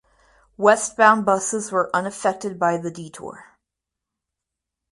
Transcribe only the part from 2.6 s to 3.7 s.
the detour.